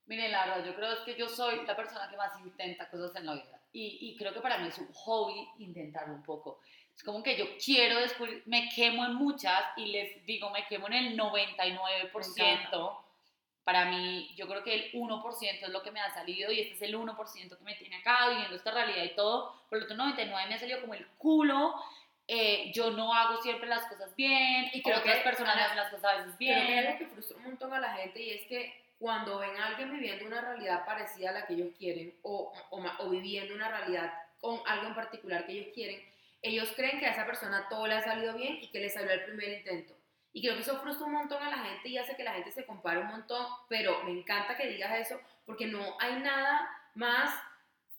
Mire, 0.05 0.29
la 0.29 0.45
verdad, 0.45 0.65
yo 0.65 0.75
creo 0.75 1.03
que 1.05 1.15
yo 1.15 1.29
soy 1.29 1.65
la 1.65 1.75
persona 1.75 2.09
que 2.09 2.17
más 2.17 2.31
intenta 2.41 2.89
cosas 2.89 3.15
en 3.15 3.25
la 3.25 3.35
vida. 3.35 3.61
Y, 3.71 3.97
y 4.01 4.17
creo 4.17 4.33
que 4.33 4.41
para 4.41 4.57
mí 4.57 4.67
es 4.67 4.77
un 4.77 4.91
hobby 4.93 5.47
intentarlo 5.59 6.13
un 6.13 6.23
poco. 6.23 6.59
Es 6.95 7.03
como 7.03 7.23
que 7.23 7.37
yo 7.37 7.45
quiero 7.63 7.99
descubrir, 7.99 8.43
me 8.45 8.69
quemo 8.69 9.05
en 9.05 9.15
muchas 9.15 9.63
y 9.77 9.87
les 9.87 10.23
digo, 10.25 10.49
me 10.51 10.65
quemo 10.67 10.87
en 10.87 10.93
el 10.93 11.17
99%. 11.17 12.97
Para 13.63 13.85
mí, 13.85 14.33
yo 14.35 14.47
creo 14.47 14.63
que 14.63 14.73
el 14.73 14.91
1% 14.91 15.63
es 15.63 15.69
lo 15.69 15.81
que 15.81 15.91
me 15.91 16.01
ha 16.01 16.13
salido 16.13 16.51
y 16.51 16.59
este 16.59 16.73
es 16.73 16.81
el 16.81 16.95
1% 16.95 17.57
que 17.57 17.63
me 17.63 17.75
tiene 17.75 17.95
acá 17.95 18.29
viviendo 18.29 18.55
esta 18.55 18.71
realidad 18.71 19.03
y 19.05 19.15
todo. 19.15 19.55
Por 19.69 19.77
el 19.77 19.85
otro 19.85 19.95
99% 19.95 20.47
me 20.49 20.53
ha 20.53 20.59
salido 20.59 20.81
como 20.81 20.93
el 20.93 21.07
culo. 21.17 21.73
Eh, 22.27 22.71
yo 22.73 22.91
no 22.91 23.13
hago 23.13 23.41
siempre 23.41 23.67
las 23.67 23.85
cosas 23.85 24.15
bien 24.15 24.69
y 24.73 24.81
creo 24.81 25.03
que 25.03 25.09
las 25.09 25.23
personas 25.23 25.57
hacen 25.57 25.75
las 25.75 25.91
cosas 25.91 26.13
a 26.13 26.17
veces 26.19 26.37
bien. 26.37 26.55
Creo 26.55 26.67
que 26.67 26.87
algo 26.87 26.99
que 26.99 27.07
frustra 27.07 27.37
un 27.37 27.43
montón 27.43 27.73
a 27.73 27.79
la 27.79 27.93
gente 27.95 28.21
y 28.21 28.31
es 28.31 28.47
que 28.47 28.83
cuando 28.97 29.39
ven 29.39 29.57
a 29.57 29.67
alguien 29.67 29.91
viviendo 29.91 30.25
una 30.25 30.39
realidad 30.39 30.85
parecida 30.85 31.31
a 31.31 31.33
la 31.33 31.45
que 31.45 31.55
ellos 31.55 31.73
quieren 31.77 32.15
o, 32.21 32.53
o, 32.69 33.09
viviendo 33.09 33.53
una 33.53 33.67
realidad 33.67 34.13
con 34.39 34.61
algo 34.65 34.87
en 34.87 34.95
particular 34.95 35.45
que 35.45 35.51
ellos 35.51 35.73
quieren, 35.73 36.01
ellos 36.41 36.71
creen 36.75 36.99
que 36.99 37.05
a 37.05 37.11
esa 37.11 37.25
persona 37.25 37.67
todo 37.69 37.87
le 37.87 37.95
ha 37.95 38.01
salido 38.01 38.33
bien 38.35 38.59
y 38.61 38.69
que 38.69 38.79
le 38.79 38.89
salió 38.89 39.11
el 39.11 39.25
primer 39.25 39.49
intento. 39.49 39.93
Y 40.31 40.41
creo 40.41 40.55
que 40.55 40.61
eso 40.61 40.79
frustra 40.79 41.05
un 41.05 41.13
montón 41.13 41.43
a 41.43 41.49
la 41.49 41.57
gente 41.57 41.89
y 41.89 41.97
hace 41.97 42.15
que 42.15 42.23
la 42.23 42.33
gente 42.33 42.51
se 42.51 42.65
compare 42.65 42.99
un 42.99 43.07
montón, 43.07 43.45
pero 43.67 44.01
me 44.03 44.11
encanta 44.11 44.55
que 44.55 44.67
digas 44.67 44.97
eso 44.97 45.19
porque 45.45 45.67
no 45.67 45.97
hay 45.99 46.15
nada 46.21 46.69
más 46.95 47.37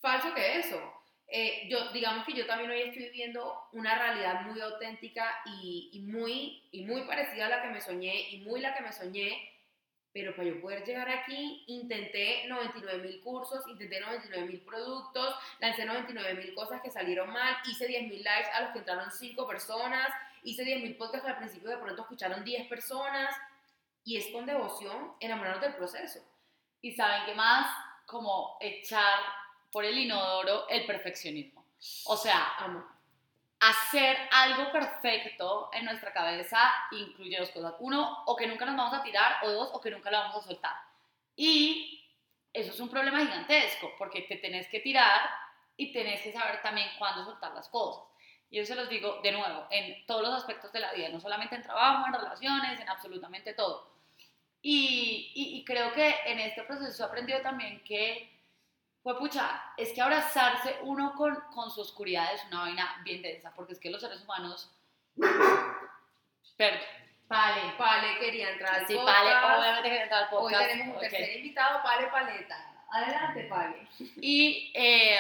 falso 0.01 0.33
que 0.35 0.59
eso. 0.59 0.94
Eh, 1.29 1.67
yo, 1.69 1.91
digamos 1.93 2.27
que 2.27 2.35
yo 2.35 2.47
también 2.47 2.71
hoy 2.71 2.83
estoy 2.83 3.05
viviendo 3.05 3.69
una 3.73 3.99
realidad 3.99 4.43
muy 4.43 4.61
auténtica 4.61 5.41
y, 5.47 5.91
y, 5.93 6.01
muy, 6.01 6.63
y 6.71 6.85
muy 6.85 7.03
parecida 7.03 7.47
a 7.47 7.49
la 7.49 7.63
que 7.63 7.69
me 7.69 7.81
soñé 7.81 8.31
y 8.31 8.43
muy 8.43 8.61
la 8.61 8.75
que 8.75 8.83
me 8.83 8.93
soñé 8.93 9.55
pero 10.15 10.35
para 10.37 10.49
yo 10.49 10.61
poder 10.61 10.85
llegar 10.85 11.09
aquí, 11.11 11.65
intenté 11.67 12.47
99 12.47 13.03
mil 13.03 13.21
cursos, 13.21 13.67
intenté 13.67 13.99
99 13.99 14.47
mil 14.47 14.61
productos, 14.61 15.35
lancé 15.59 15.85
99 15.85 16.35
mil 16.35 16.55
cosas 16.55 16.81
que 16.81 16.91
salieron 16.93 17.33
mal, 17.33 17.57
hice 17.69 17.89
10 17.89 18.09
mil 18.09 18.23
likes 18.23 18.49
a 18.55 18.61
los 18.61 18.71
que 18.71 18.79
entraron 18.79 19.11
5 19.11 19.45
personas, 19.49 20.09
hice 20.45 20.63
10 20.65 20.83
mil 20.83 20.97
podcasts 20.97 21.27
al 21.27 21.39
principio 21.39 21.69
de 21.69 21.79
pronto 21.79 22.03
escucharon 22.03 22.45
10 22.45 22.69
personas, 22.69 23.35
y 24.05 24.17
es 24.17 24.29
con 24.29 24.47
devoción 24.47 25.15
enamorarnos 25.19 25.63
del 25.63 25.75
proceso. 25.75 26.21
Y 26.81 26.93
saben 26.93 27.27
qué 27.27 27.35
más, 27.35 27.67
como 28.07 28.57
echar 28.61 29.19
por 29.75 29.85
el 29.85 29.99
inodoro 29.99 30.69
el 30.69 30.87
perfeccionismo. 30.87 31.67
O 32.07 32.17
sea, 32.17 32.55
Amo 32.59 32.95
hacer 33.59 34.17
algo 34.31 34.71
perfecto 34.71 35.71
en 35.73 35.87
nuestra 35.87 36.13
cabeza 36.13 36.59
incluye 36.93 37.39
dos 37.39 37.51
cosas. 37.51 37.75
Uno, 37.79 38.23
o 38.27 38.37
que 38.37 38.47
nunca 38.47 38.67
nos 38.67 38.77
vamos 38.77 38.95
a 38.95 39.03
tirar, 39.03 39.39
o 39.43 39.51
dos, 39.51 39.71
o 39.73 39.81
que 39.81 39.91
nunca 39.91 40.11
la 40.11 40.21
vamos 40.21 40.45
a 40.45 40.49
soltar. 40.49 40.75
Y 41.35 42.07
eso 42.53 42.73
es 42.73 42.79
un 42.79 42.91
problema 42.91 43.21
gigantesco, 43.21 43.91
porque 43.99 44.23
te 44.23 44.37
tenés 44.37 44.69
que 44.69 44.81
tirar 44.81 45.31
y 45.77 45.93
tenés 45.93 46.21
que 46.21 46.33
saber 46.33 46.61
también 46.63 46.89
cuándo 46.99 47.25
soltar 47.25 47.53
las 47.55 47.69
cosas. 47.69 48.05
Y 48.51 48.59
yo 48.59 48.67
se 48.67 48.77
los 48.77 48.89
digo 48.89 49.21
de 49.23 49.33
nuevo, 49.33 49.67
en 49.71 50.05
todos 50.07 50.23
los 50.23 50.35
aspectos 50.35 50.71
de 50.73 50.81
la 50.81 50.93
vida, 50.93 51.09
no 51.09 51.19
solamente 51.19 51.57
en 51.57 51.63
trabajo, 51.63 52.07
en 52.07 52.13
relaciones, 52.13 52.81
en 52.81 52.89
absolutamente 52.89 53.55
todo. 53.55 53.91
Y, 54.61 55.33
y, 55.35 55.59
y 55.59 55.65
creo 55.65 55.93
que 55.93 56.15
en 56.27 56.39
este 56.39 56.63
proceso 56.65 57.03
he 57.03 57.07
aprendido 57.07 57.41
también 57.41 57.83
que 57.83 58.34
pues 59.05 59.17
pucha, 59.19 59.63
es 59.77 59.93
que 59.93 60.01
abrazarse 60.01 60.79
uno 60.83 61.15
con, 61.15 61.35
con 61.55 61.71
su 61.71 61.83
oscuridad 61.83 62.35
es 62.35 62.43
una 62.47 62.61
vaina 62.63 63.01
bien 63.05 63.21
densa, 63.23 63.53
porque 63.55 63.75
es 63.75 63.79
que 63.79 63.91
los 63.91 64.01
seres 64.01 64.23
humanos, 64.23 64.71
perdón, 66.57 66.81
Pale. 67.29 67.73
Pale 67.79 68.19
quería 68.19 68.51
entrar 68.51 68.75
al 68.81 68.87
Sí, 68.87 68.95
podcast. 68.95 69.19
Pale, 69.19 69.59
obviamente 69.59 69.89
quería 69.89 70.03
entrar 70.05 70.23
al 70.25 70.29
Hoy 70.35 70.43
podcast. 70.53 70.67
tenemos 70.71 70.95
un 70.95 71.01
tercer 71.01 71.37
invitado, 71.37 71.83
Pale 71.83 72.07
Paleta. 72.09 72.85
Adelante, 72.91 73.45
Pale. 73.45 73.89
Y, 74.21 74.73
eh, 74.75 75.19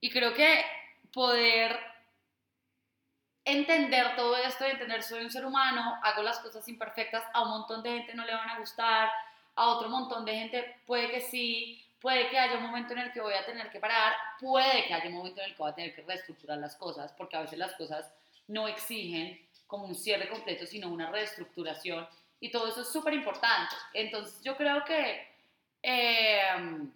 y 0.00 0.10
creo 0.10 0.34
que 0.34 0.64
poder 1.12 1.78
entender 3.44 4.14
todo 4.16 4.36
esto 4.36 4.66
y 4.66 4.70
entender 4.72 5.02
soy 5.02 5.24
un 5.24 5.30
ser 5.30 5.46
humano, 5.46 5.98
hago 6.02 6.22
las 6.22 6.38
cosas 6.40 6.66
imperfectas, 6.68 7.24
a 7.32 7.42
un 7.42 7.50
montón 7.50 7.82
de 7.82 7.90
gente 7.90 8.14
no 8.14 8.24
le 8.24 8.34
van 8.34 8.50
a 8.50 8.58
gustar, 8.58 9.10
a 9.56 9.66
otro 9.68 9.88
montón 9.88 10.24
de 10.24 10.34
gente 10.34 10.80
puede 10.86 11.10
que 11.10 11.20
sí, 11.20 11.84
puede 12.00 12.28
que 12.28 12.38
haya 12.38 12.56
un 12.56 12.64
momento 12.64 12.92
en 12.92 13.00
el 13.00 13.12
que 13.12 13.20
voy 13.20 13.34
a 13.34 13.44
tener 13.44 13.70
que 13.70 13.80
parar, 13.80 14.14
puede 14.40 14.86
que 14.86 14.94
haya 14.94 15.08
un 15.08 15.14
momento 15.14 15.40
en 15.40 15.46
el 15.48 15.52
que 15.52 15.62
voy 15.62 15.70
a 15.70 15.74
tener 15.74 15.94
que 15.94 16.02
reestructurar 16.02 16.58
las 16.58 16.76
cosas, 16.76 17.12
porque 17.12 17.36
a 17.36 17.42
veces 17.42 17.58
las 17.58 17.74
cosas 17.74 18.12
no 18.48 18.68
exigen 18.68 19.40
como 19.66 19.84
un 19.84 19.94
cierre 19.94 20.28
completo, 20.28 20.66
sino 20.66 20.88
una 20.88 21.10
reestructuración, 21.10 22.08
y 22.40 22.50
todo 22.50 22.68
eso 22.68 22.82
es 22.82 22.92
súper 22.92 23.14
importante. 23.14 23.74
Entonces 23.92 24.42
yo 24.42 24.56
creo 24.56 24.84
que... 24.84 25.28
eh, 25.82 26.88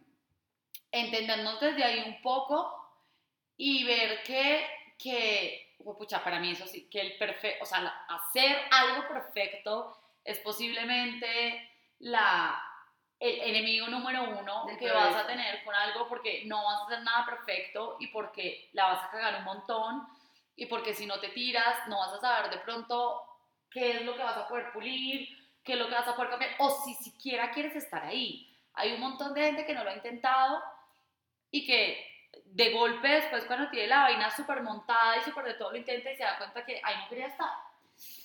entendernos 0.94 1.58
desde 1.58 1.82
ahí 1.82 2.04
un 2.06 2.22
poco 2.22 2.72
y 3.56 3.82
ver 3.82 4.22
que, 4.22 4.64
que 4.96 5.74
pucha, 5.78 6.22
para 6.22 6.38
mí 6.38 6.52
eso 6.52 6.68
sí, 6.68 6.88
que 6.88 7.00
el 7.00 7.18
perfecto, 7.18 7.64
o 7.64 7.66
sea, 7.66 8.06
hacer 8.08 8.56
algo 8.70 9.08
perfecto 9.08 9.98
es 10.22 10.38
posiblemente 10.38 11.68
la, 11.98 12.62
el 13.24 13.40
enemigo 13.56 13.88
número 13.88 14.22
uno 14.24 14.66
que 14.78 14.90
vas 14.90 15.16
a 15.16 15.26
tener 15.26 15.64
con 15.64 15.74
algo 15.74 16.06
porque 16.08 16.42
no 16.44 16.62
vas 16.62 16.82
a 16.82 16.84
hacer 16.84 17.02
nada 17.02 17.24
perfecto 17.24 17.96
y 17.98 18.08
porque 18.08 18.68
la 18.72 18.88
vas 18.88 19.04
a 19.04 19.10
cagar 19.10 19.36
un 19.38 19.44
montón 19.44 20.06
y 20.56 20.66
porque 20.66 20.92
si 20.92 21.06
no 21.06 21.18
te 21.20 21.28
tiras 21.30 21.88
no 21.88 21.98
vas 22.00 22.12
a 22.12 22.20
saber 22.20 22.50
de 22.50 22.58
pronto 22.58 23.22
qué 23.70 23.92
es 23.92 24.02
lo 24.02 24.14
que 24.14 24.22
vas 24.22 24.36
a 24.36 24.46
poder 24.46 24.70
pulir, 24.72 25.28
qué 25.64 25.72
es 25.72 25.78
lo 25.78 25.88
que 25.88 25.94
vas 25.94 26.06
a 26.06 26.14
poder 26.14 26.30
cambiar 26.30 26.50
o 26.58 26.70
si 26.84 26.94
siquiera 26.94 27.50
quieres 27.50 27.74
estar 27.76 28.04
ahí. 28.04 28.54
Hay 28.74 28.92
un 28.92 29.00
montón 29.00 29.32
de 29.32 29.40
gente 29.40 29.64
que 29.64 29.74
no 29.74 29.84
lo 29.84 29.90
ha 29.90 29.94
intentado 29.94 30.62
y 31.50 31.64
que 31.64 32.06
de 32.44 32.72
golpe 32.72 33.08
después 33.08 33.44
cuando 33.46 33.70
tiene 33.70 33.86
la 33.88 34.02
vaina 34.02 34.30
súper 34.30 34.62
montada 34.62 35.16
y 35.16 35.22
súper 35.22 35.44
de 35.46 35.54
todo 35.54 35.70
lo 35.70 35.78
intenta 35.78 36.12
y 36.12 36.16
se 36.16 36.24
da 36.24 36.36
cuenta 36.36 36.64
que 36.64 36.78
ahí 36.84 36.96
no 36.98 37.08
quería 37.08 37.28
estar. 37.28 37.50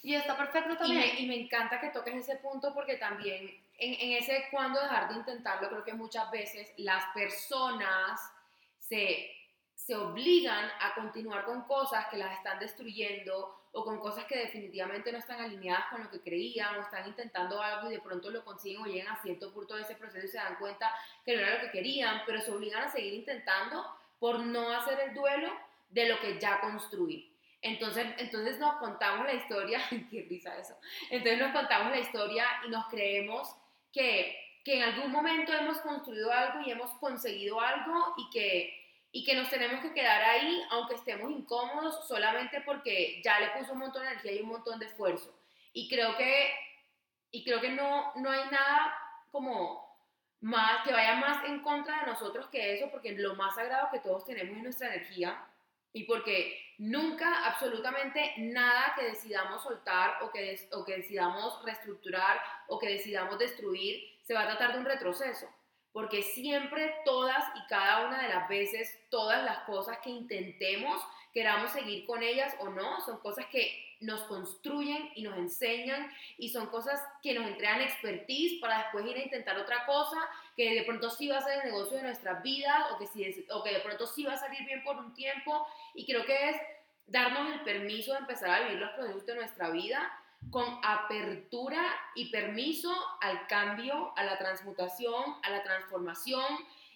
Y 0.02 0.16
está 0.16 0.36
perfecto 0.36 0.74
Y 0.74 0.78
también. 0.78 1.16
me, 1.16 1.20
y 1.22 1.26
me 1.28 1.36
encanta 1.36 1.80
que 1.80 1.90
toques 1.90 2.16
ese 2.16 2.36
punto 2.38 2.74
porque 2.74 2.98
también 2.98 3.64
en, 3.80 4.12
ese 4.12 4.48
cuando 4.52 4.82
dejar 4.82 5.10
de 5.10 5.16
intentarlo, 5.16 5.70
creo 5.70 5.84
que 5.84 5.94
muchas 5.94 6.30
veces 6.32 6.72
las 6.78 7.06
personas 7.14 8.20
se, 8.78 9.32
se 9.74 9.96
obligan 9.96 10.70
a 10.82 10.94
continuar 10.96 11.46
con 11.46 11.64
cosas 11.64 12.08
que 12.08 12.18
las 12.18 12.38
están 12.38 12.60
destruyendo 12.60 13.56
o 13.72 13.84
con 13.84 14.00
cosas 14.00 14.26
que 14.26 14.38
definitivamente 14.38 15.12
no 15.12 15.20
están 15.20 15.40
alineadas 15.40 15.86
con 15.90 16.04
lo 16.04 16.10
que 16.10 16.22
creían 16.22 16.76
o 16.76 16.82
están 16.82 17.08
intentando 17.08 17.62
algo 17.62 17.90
y 17.90 17.94
de 17.94 18.02
pronto 18.02 18.32
lo 18.32 18.44
consiguen 18.44 18.82
o 18.82 18.86
llegan 18.86 19.16
a 19.16 19.22
cierto 19.22 19.54
punto 19.54 19.76
de 19.76 19.84
ese 19.84 19.96
proceso 19.96 20.26
y 20.26 20.30
se 20.30 20.38
dan 20.38 20.56
cuenta 20.56 20.94
que 21.24 21.36
no 21.36 21.42
era 21.42 21.56
lo 21.56 21.62
que 21.62 21.72
querían, 21.72 22.22
pero 22.26 22.42
se 22.42 22.52
obligan 22.52 22.84
a 22.84 22.92
seguir 22.92 23.14
intentando 23.14 23.86
por 24.20 24.40
no 24.40 24.72
hacer 24.72 25.00
el 25.00 25.14
duelo 25.14 25.52
de 25.90 26.10
lo 26.10 26.20
que 26.20 26.40
ya 26.40 26.60
construí. 26.60 27.32
Entonces, 27.62 28.08
entonces 28.18 28.58
nos 28.58 28.76
contamos 28.76 29.26
la 29.26 29.34
historia, 29.34 29.82
qué 30.12 30.26
risa 30.30 30.58
eso, 30.58 30.78
entonces 31.10 31.40
nos 31.40 31.52
contamos 31.52 31.92
la 31.92 32.00
historia 32.00 32.46
y 32.66 32.70
nos 32.70 32.88
creemos 32.88 33.56
que, 33.92 34.62
que 34.64 34.78
en 34.78 34.84
algún 34.84 35.12
momento 35.12 35.54
hemos 35.54 35.80
construido 35.80 36.32
algo 36.32 36.62
y 36.62 36.72
hemos 36.72 36.92
conseguido 37.00 37.60
algo 37.60 38.14
y 38.18 38.30
que, 38.30 38.88
y 39.12 39.24
que 39.24 39.36
nos 39.36 39.50
tenemos 39.50 39.82
que 39.82 39.94
quedar 39.94 40.22
ahí 40.22 40.62
aunque 40.72 40.96
estemos 40.96 41.32
incómodos 41.32 42.08
solamente 42.08 42.62
porque 42.62 43.22
ya 43.24 43.40
le 43.40 43.50
puso 43.52 43.74
un 43.74 43.80
montón 43.80 44.04
de 44.04 44.10
energía 44.10 44.34
y 44.34 44.42
un 44.42 44.50
montón 44.50 44.80
de 44.80 44.86
esfuerzo. 44.86 45.34
Y 45.74 45.88
creo 45.90 46.18
que, 46.18 46.52
y 47.32 47.44
creo 47.44 47.62
que 47.62 47.70
no, 47.70 48.14
no 48.16 48.30
hay 48.30 48.50
nada 48.50 48.96
como 49.32 49.90
más, 50.42 50.84
que 50.86 50.94
vaya 50.94 51.16
más 51.16 51.44
en 51.46 51.62
contra 51.62 52.02
de 52.02 52.12
nosotros 52.12 52.48
que 52.48 52.76
eso, 52.76 52.90
porque 52.92 53.12
lo 53.12 53.36
más 53.36 53.56
sagrado 53.56 53.90
que 53.92 54.00
todos 54.00 54.26
tenemos 54.26 54.58
es 54.58 54.64
nuestra 54.64 54.88
energía 54.94 55.46
y 55.94 56.04
porque 56.04 56.58
nunca, 56.78 57.46
absolutamente 57.46 58.34
nada 58.38 58.94
que 58.96 59.06
decidamos 59.06 59.64
soltar 59.64 60.24
o 60.24 60.32
que, 60.32 60.60
o 60.72 60.86
que 60.86 60.98
decidamos 60.98 61.64
reestructurar 61.66 62.40
o 62.68 62.80
que 62.80 62.90
decidamos 62.90 63.38
destruir 63.38 64.18
se 64.24 64.34
va 64.34 64.44
a 64.44 64.48
tratar 64.48 64.74
de 64.74 64.80
un 64.80 64.86
retroceso. 64.86 65.48
Porque 65.92 66.22
siempre, 66.22 66.96
todas 67.04 67.44
y 67.56 67.68
cada 67.68 68.08
una 68.08 68.22
de 68.22 68.30
las 68.30 68.48
veces, 68.48 69.00
todas 69.10 69.44
las 69.44 69.60
cosas 69.60 69.98
que 70.00 70.10
intentemos, 70.10 71.02
queramos 71.34 71.72
seguir 71.72 72.06
con 72.06 72.22
ellas 72.24 72.56
o 72.60 72.70
no, 72.70 73.02
son 73.02 73.20
cosas 73.20 73.46
que 73.48 73.90
nos 74.02 74.22
construyen 74.24 75.12
y 75.16 75.24
nos 75.24 75.38
enseñan 75.38 76.10
y 76.38 76.50
son 76.50 76.68
cosas 76.68 77.02
que 77.22 77.34
nos 77.34 77.46
entregan 77.46 77.82
expertise 77.82 78.60
para 78.62 78.80
después 78.80 79.06
ir 79.06 79.18
a 79.18 79.24
intentar 79.24 79.58
otra 79.58 79.86
cosa 79.86 80.18
que 80.56 80.74
de 80.74 80.84
pronto 80.84 81.10
sí 81.10 81.28
va 81.28 81.38
a 81.38 81.42
ser 81.42 81.60
el 81.60 81.72
negocio 81.72 81.98
de 81.98 82.04
nuestras 82.04 82.42
vidas 82.42 82.92
o 82.92 82.98
que, 82.98 83.08
sí 83.08 83.46
o 83.52 83.64
que 83.64 83.74
de 83.74 83.80
pronto 83.80 84.08
sí 84.08 84.24
va 84.24 84.34
a 84.34 84.38
salir 84.38 84.66
bien 84.66 84.84
por 84.84 84.96
un 84.98 85.14
tiempo. 85.14 85.68
Y 85.94 86.06
creo 86.06 86.26
que 86.26 86.50
es 86.50 86.58
darnos 87.08 87.52
el 87.52 87.62
permiso 87.62 88.14
de 88.14 88.20
empezar 88.20 88.50
a 88.50 88.64
vivir 88.66 88.80
los 88.80 88.92
procesos 88.92 89.26
de 89.26 89.36
nuestra 89.36 89.70
vida 89.70 90.12
con 90.52 90.80
apertura 90.84 91.84
y 92.16 92.32
permiso 92.32 92.92
al 93.22 93.46
cambio, 93.48 94.14
a 94.16 94.24
la 94.24 94.38
transmutación, 94.38 95.36
a 95.44 95.50
la 95.50 95.62
transformación 95.64 96.46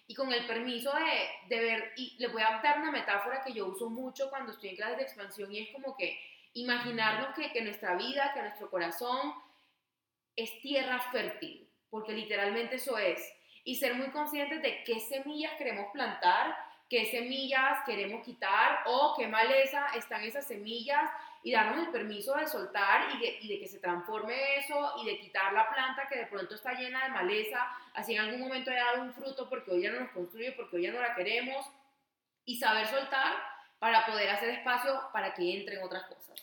y 0.06 0.14
con 0.14 0.32
el 0.32 0.46
permiso 0.46 0.92
de, 0.92 1.54
de 1.54 1.62
ver, 1.62 1.92
y 1.96 2.16
le 2.18 2.28
voy 2.28 2.42
a 2.42 2.60
dar 2.62 2.80
una 2.80 2.90
metáfora 2.90 3.42
que 3.42 3.52
yo 3.52 3.66
uso 3.66 3.88
mucho 3.90 4.28
cuando 4.28 4.52
estoy 4.52 4.70
en 4.70 4.76
clases 4.76 4.96
de 4.98 5.02
expansión 5.04 5.52
y 5.52 5.60
es 5.60 5.70
como 5.72 5.96
que 5.96 6.18
imaginarnos 6.54 7.34
que, 7.34 7.52
que 7.52 7.62
nuestra 7.62 7.94
vida, 7.94 8.32
que 8.34 8.42
nuestro 8.42 8.70
corazón 8.70 9.34
es 10.36 10.60
tierra 10.60 11.00
fértil, 11.12 11.68
porque 11.90 12.12
literalmente 12.12 12.76
eso 12.76 12.98
es, 12.98 13.20
y 13.64 13.76
ser 13.76 13.94
muy 13.94 14.10
conscientes 14.10 14.62
de 14.62 14.82
qué 14.84 15.00
semillas 15.00 15.52
queremos 15.56 15.86
plantar, 15.92 16.54
qué 16.90 17.06
semillas 17.06 17.78
queremos 17.86 18.24
quitar 18.24 18.80
o 18.86 19.14
qué 19.16 19.26
maleza 19.26 19.86
están 19.96 20.22
esas 20.22 20.46
semillas 20.46 21.10
y 21.44 21.52
darnos 21.52 21.86
el 21.86 21.92
permiso 21.92 22.34
de 22.34 22.48
soltar 22.48 23.14
y 23.14 23.48
de, 23.48 23.60
que 23.60 23.68
se 23.68 23.78
transforme 23.78 24.56
eso 24.56 24.94
y 25.02 25.04
de 25.04 25.20
quitar 25.20 25.52
la 25.52 25.68
planta 25.68 26.08
que 26.08 26.20
de 26.20 26.26
pronto 26.26 26.54
está 26.54 26.72
llena 26.72 27.04
de 27.04 27.10
maleza, 27.10 27.68
así 27.92 28.14
en 28.14 28.22
algún 28.22 28.40
momento 28.40 28.70
haya 28.70 28.86
dado 28.86 29.02
un 29.02 29.12
fruto 29.12 29.46
porque 29.50 29.70
hoy 29.70 29.82
ya 29.82 29.92
no 29.92 30.00
nos 30.00 30.10
construye, 30.12 30.52
porque 30.52 30.76
hoy 30.76 30.84
ya 30.84 30.92
no 30.92 31.02
la 31.02 31.14
queremos 31.14 31.66
y 32.46 32.56
saber 32.56 32.86
soltar 32.86 33.34
para 33.78 34.06
poder 34.06 34.30
hacer 34.30 34.48
espacio 34.48 34.98
para 35.12 35.34
que 35.34 35.54
entren 35.54 35.82
otras 35.82 36.04
cosas. 36.04 36.42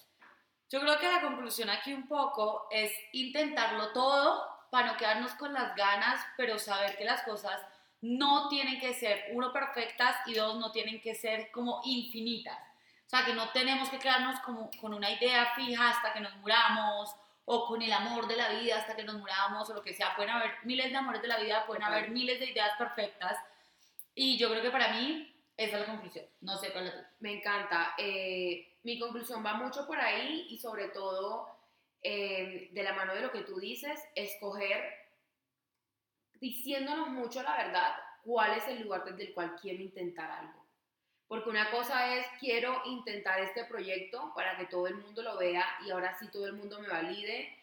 Yo 0.69 0.79
creo 0.79 0.99
que 0.99 1.11
la 1.11 1.21
conclusión 1.21 1.71
aquí 1.71 1.93
un 1.93 2.07
poco 2.07 2.67
es 2.69 2.93
intentarlo 3.11 3.93
todo 3.93 4.47
para 4.69 4.91
no 4.91 4.97
quedarnos 4.97 5.33
con 5.33 5.51
las 5.51 5.75
ganas, 5.75 6.23
pero 6.37 6.59
saber 6.59 6.95
que 6.95 7.05
las 7.05 7.23
cosas 7.23 7.59
no 8.01 8.49
tienen 8.49 8.79
que 8.79 8.93
ser, 8.93 9.31
uno, 9.33 9.51
perfectas 9.51 10.15
y 10.27 10.35
dos, 10.35 10.59
no 10.59 10.71
tienen 10.71 11.01
que 11.01 11.15
ser 11.15 11.49
como 11.49 11.81
infinitas. 11.85 12.70
O 13.11 13.17
sea, 13.17 13.25
que 13.25 13.33
no 13.33 13.49
tenemos 13.49 13.89
que 13.89 13.99
quedarnos 13.99 14.39
como 14.39 14.71
con 14.79 14.93
una 14.93 15.11
idea 15.11 15.53
fija 15.53 15.89
hasta 15.89 16.13
que 16.13 16.21
nos 16.21 16.33
muramos 16.37 17.13
o 17.43 17.67
con 17.67 17.81
el 17.81 17.91
amor 17.91 18.25
de 18.25 18.37
la 18.37 18.51
vida 18.53 18.77
hasta 18.77 18.95
que 18.95 19.03
nos 19.03 19.15
muramos 19.15 19.69
o 19.69 19.73
lo 19.73 19.81
que 19.81 19.93
sea. 19.93 20.15
Pueden 20.15 20.31
haber 20.31 20.51
miles 20.63 20.89
de 20.89 20.95
amores 20.95 21.21
de 21.21 21.27
la 21.27 21.37
vida, 21.37 21.65
pueden 21.65 21.81
Total. 21.81 21.97
haber 21.97 22.11
miles 22.11 22.39
de 22.39 22.51
ideas 22.51 22.71
perfectas 22.77 23.37
y 24.15 24.37
yo 24.37 24.49
creo 24.49 24.61
que 24.61 24.71
para 24.71 24.93
mí 24.93 25.29
esa 25.57 25.75
es 25.75 25.81
la 25.81 25.93
conclusión. 25.93 26.25
No 26.39 26.57
sé 26.57 26.71
cuál 26.71 26.87
es 26.87 26.95
la. 26.95 27.09
Me 27.19 27.33
encanta. 27.33 27.95
Eh, 27.97 28.77
mi 28.83 28.97
conclusión 28.97 29.45
va 29.45 29.55
mucho 29.55 29.85
por 29.85 29.99
ahí 29.99 30.47
y 30.49 30.57
sobre 30.57 30.87
todo 30.87 31.49
eh, 32.01 32.69
de 32.71 32.83
la 32.83 32.93
mano 32.93 33.13
de 33.13 33.23
lo 33.23 33.31
que 33.33 33.41
tú 33.41 33.59
dices, 33.59 33.99
escoger 34.15 34.81
diciéndonos 36.39 37.09
mucho 37.09 37.43
la 37.43 37.57
verdad 37.57 37.93
cuál 38.23 38.57
es 38.57 38.65
el 38.69 38.83
lugar 38.83 39.03
desde 39.03 39.23
el 39.23 39.33
cual 39.33 39.53
quiero 39.61 39.83
intentar 39.83 40.31
algo. 40.31 40.61
Porque 41.31 41.49
una 41.49 41.71
cosa 41.71 42.17
es, 42.17 42.25
quiero 42.41 42.81
intentar 42.83 43.39
este 43.39 43.63
proyecto 43.63 44.33
para 44.35 44.57
que 44.57 44.65
todo 44.65 44.87
el 44.87 44.95
mundo 44.95 45.23
lo 45.23 45.37
vea 45.37 45.65
y 45.87 45.89
ahora 45.89 46.13
sí 46.19 46.27
todo 46.29 46.45
el 46.45 46.51
mundo 46.51 46.77
me 46.81 46.89
valide 46.89 47.57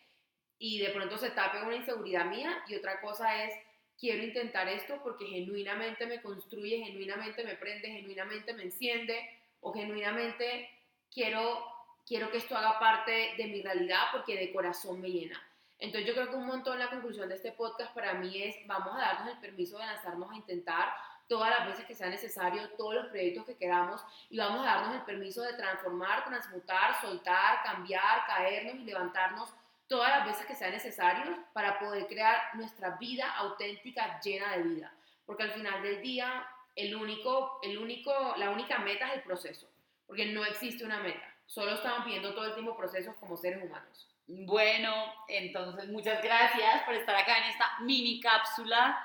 y 0.58 0.78
de 0.78 0.88
pronto 0.88 1.18
se 1.18 1.32
tape 1.32 1.60
una 1.60 1.76
inseguridad 1.76 2.24
mía. 2.24 2.64
Y 2.66 2.76
otra 2.76 2.98
cosa 3.02 3.44
es, 3.44 3.52
quiero 4.00 4.22
intentar 4.22 4.68
esto 4.68 4.98
porque 5.02 5.26
genuinamente 5.26 6.06
me 6.06 6.22
construye, 6.22 6.82
genuinamente 6.82 7.44
me 7.44 7.56
prende, 7.56 7.90
genuinamente 7.90 8.54
me 8.54 8.62
enciende 8.62 9.20
o 9.60 9.70
genuinamente 9.74 10.70
quiero, 11.12 11.62
quiero 12.06 12.30
que 12.30 12.38
esto 12.38 12.56
haga 12.56 12.78
parte 12.78 13.34
de 13.36 13.48
mi 13.48 13.60
realidad 13.60 14.04
porque 14.12 14.38
de 14.38 14.50
corazón 14.50 14.98
me 15.02 15.10
llena. 15.10 15.38
Entonces 15.78 16.08
yo 16.08 16.14
creo 16.14 16.30
que 16.30 16.36
un 16.36 16.46
montón 16.46 16.78
la 16.78 16.88
conclusión 16.88 17.28
de 17.28 17.34
este 17.34 17.52
podcast 17.52 17.92
para 17.92 18.14
mí 18.14 18.42
es, 18.42 18.66
vamos 18.66 18.96
a 18.96 19.00
darnos 19.00 19.34
el 19.34 19.40
permiso 19.40 19.76
de 19.76 19.84
lanzarnos 19.84 20.32
a 20.32 20.36
intentar 20.36 20.88
todas 21.28 21.50
las 21.50 21.68
veces 21.68 21.84
que 21.84 21.94
sea 21.94 22.08
necesario, 22.08 22.70
todos 22.70 22.94
los 22.94 23.06
proyectos 23.08 23.44
que 23.44 23.56
queramos 23.56 24.02
y 24.30 24.38
vamos 24.38 24.66
a 24.66 24.74
darnos 24.74 24.94
el 24.94 25.02
permiso 25.02 25.42
de 25.42 25.52
transformar, 25.52 26.24
transmutar, 26.24 27.00
soltar, 27.00 27.62
cambiar, 27.62 28.26
caernos 28.26 28.76
y 28.76 28.84
levantarnos 28.84 29.52
todas 29.86 30.10
las 30.10 30.26
veces 30.26 30.46
que 30.46 30.54
sea 30.54 30.70
necesario 30.70 31.38
para 31.52 31.78
poder 31.78 32.06
crear 32.06 32.54
nuestra 32.54 32.96
vida 32.96 33.30
auténtica 33.36 34.20
llena 34.20 34.56
de 34.56 34.62
vida. 34.62 34.92
Porque 35.26 35.42
al 35.42 35.52
final 35.52 35.82
del 35.82 36.00
día, 36.00 36.46
el 36.74 36.96
único, 36.96 37.60
el 37.62 37.78
único, 37.78 38.34
la 38.36 38.50
única 38.50 38.78
meta 38.78 39.08
es 39.08 39.16
el 39.16 39.22
proceso, 39.22 39.68
porque 40.06 40.26
no 40.26 40.44
existe 40.44 40.84
una 40.84 41.00
meta. 41.00 41.34
Solo 41.46 41.72
estamos 41.72 42.06
viendo 42.06 42.34
todo 42.34 42.46
el 42.46 42.54
tiempo 42.54 42.76
procesos 42.76 43.14
como 43.16 43.36
seres 43.36 43.62
humanos. 43.62 44.08
Bueno, 44.26 44.92
entonces 45.26 45.88
muchas 45.88 46.22
gracias 46.22 46.82
por 46.84 46.94
estar 46.94 47.16
acá 47.16 47.38
en 47.38 47.44
esta 47.44 47.78
mini 47.80 48.20
cápsula 48.20 48.98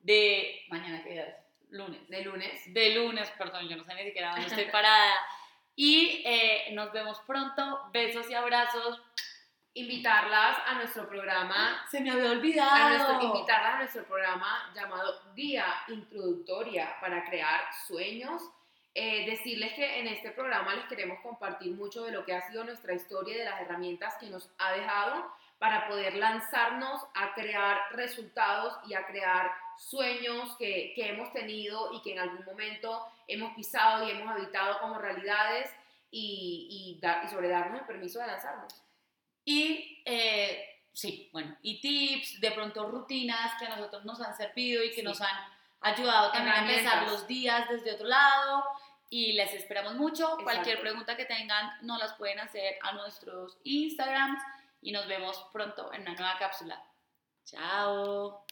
de 0.00 0.62
mañana 0.68 1.02
que 1.02 1.34
lunes. 1.70 2.08
De 2.08 2.22
lunes. 2.22 2.62
De 2.72 2.94
lunes, 2.94 3.30
perdón, 3.38 3.68
yo 3.68 3.76
no 3.76 3.84
sé 3.84 3.94
ni 3.94 4.04
siquiera 4.04 4.30
dónde 4.30 4.46
estoy 4.46 4.64
parada. 4.72 5.14
Y 5.76 6.22
eh, 6.24 6.70
nos 6.72 6.92
vemos 6.92 7.20
pronto. 7.26 7.88
Besos 7.92 8.28
y 8.30 8.34
abrazos. 8.34 9.00
Invitarlas 9.74 10.58
a 10.66 10.74
nuestro 10.74 11.08
programa. 11.08 11.86
Se 11.90 12.00
me 12.00 12.10
había 12.10 12.32
olvidado. 12.32 12.70
A 12.70 12.88
nuestro, 12.90 13.22
invitarlas 13.22 13.74
a 13.74 13.78
nuestro 13.78 14.04
programa 14.04 14.72
llamado 14.74 15.20
Guía 15.34 15.66
Introductoria 15.88 16.96
para 17.00 17.24
crear 17.24 17.60
sueños. 17.86 18.42
Eh, 18.92 19.24
decirles 19.30 19.72
que 19.74 20.00
en 20.00 20.08
este 20.08 20.32
programa 20.32 20.74
les 20.74 20.84
queremos 20.86 21.20
compartir 21.20 21.72
mucho 21.76 22.02
de 22.02 22.10
lo 22.10 22.24
que 22.24 22.34
ha 22.34 22.48
sido 22.48 22.64
nuestra 22.64 22.92
historia 22.92 23.34
y 23.34 23.38
de 23.38 23.44
las 23.44 23.60
herramientas 23.60 24.16
que 24.18 24.28
nos 24.28 24.50
ha 24.58 24.72
dejado 24.72 25.32
para 25.60 25.86
poder 25.86 26.16
lanzarnos 26.16 27.00
a 27.14 27.32
crear 27.34 27.78
resultados 27.92 28.74
y 28.88 28.94
a 28.94 29.06
crear 29.06 29.52
sueños 29.80 30.56
que, 30.58 30.92
que, 30.94 31.08
hemos 31.08 31.32
tenido 31.32 31.92
y 31.92 32.02
que 32.02 32.12
en 32.12 32.18
algún 32.18 32.44
momento 32.44 33.06
hemos 33.26 33.54
pisado 33.54 34.06
y 34.06 34.10
hemos 34.10 34.28
habitado 34.28 34.78
como 34.78 34.98
realidades 34.98 35.70
y, 36.10 36.98
y, 37.00 37.06
y 37.24 37.28
sobre 37.28 37.48
darnos 37.48 37.80
el 37.80 37.86
permiso 37.86 38.20
de 38.20 38.26
lanzarnos. 38.26 38.74
Y 39.44 40.02
eh, 40.04 40.82
sí, 40.92 41.30
bueno, 41.32 41.56
y 41.62 41.80
tips, 41.80 42.40
de 42.40 42.50
pronto 42.52 42.88
rutinas 42.88 43.58
que 43.58 43.66
a 43.66 43.76
nosotros 43.76 44.04
nos 44.04 44.20
han 44.20 44.36
servido 44.36 44.84
y 44.84 44.92
que 44.92 45.02
nos 45.02 45.20
han 45.20 45.36
ayudado 45.80 46.30
también 46.30 46.56
a 46.56 46.60
empezar 46.60 47.08
los 47.08 47.26
días 47.26 47.68
desde 47.68 47.94
otro 47.94 48.06
lado. 48.06 48.64
Y 49.08 49.32
les 49.32 49.52
esperamos 49.54 49.94
mucho. 49.94 50.24
Exacto. 50.24 50.44
Cualquier 50.44 50.80
pregunta 50.80 51.16
que 51.16 51.24
tengan, 51.24 51.72
nos 51.82 51.98
las 51.98 52.12
pueden 52.14 52.38
hacer 52.38 52.78
a 52.82 52.92
nuestros 52.92 53.58
Instagrams 53.64 54.40
y 54.82 54.92
nos 54.92 55.06
vemos 55.08 55.48
pronto 55.52 55.92
en 55.92 56.02
una 56.02 56.14
nueva 56.14 56.38
cápsula. 56.38 56.80
Chao. 57.44 58.44